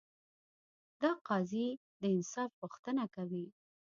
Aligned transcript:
دا 1.01 1.11
قاضي 1.27 1.67
د 2.01 2.03
انصاف 2.15 2.51
غوښتنه 2.61 3.03
کوي. 3.15 3.45